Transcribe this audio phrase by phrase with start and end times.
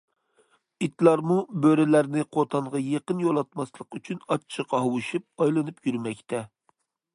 [0.85, 6.45] ئىتلارمۇ، بۆرىلەرنى قوتانغا يېقىن يولاتماسلىق ئۈچۈن، ئاچچىق قاۋىشىپ، ئايلىنىپ يۈرمەكتە.